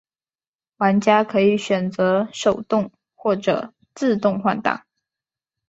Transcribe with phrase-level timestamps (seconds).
[0.77, 4.81] 玩家可以选择手动或者自动换挡。